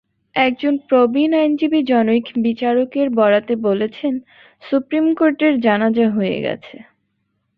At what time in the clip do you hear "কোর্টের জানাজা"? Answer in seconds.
5.13-6.07